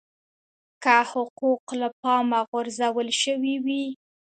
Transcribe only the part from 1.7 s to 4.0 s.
له پامه غورځول شوي وي.